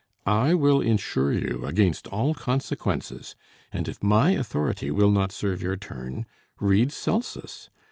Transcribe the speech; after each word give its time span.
I 0.25 0.55
will 0.55 0.81
insure 0.81 1.31
you 1.31 1.63
against 1.63 2.07
all 2.07 2.33
consequences; 2.33 3.35
and 3.71 3.87
if 3.87 4.01
my 4.01 4.31
authority 4.31 4.89
will 4.89 5.11
not 5.11 5.31
serve 5.31 5.61
your 5.61 5.77
turn, 5.77 6.25
read 6.59 6.91
Celsus. 6.91 7.69